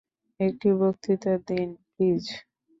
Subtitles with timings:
[0.39, 2.23] একটি বক্তৃতা দিন, প্লিজ!